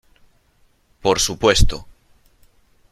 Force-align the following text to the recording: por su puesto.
por 0.99 1.19
su 1.19 1.37
puesto. 1.37 1.85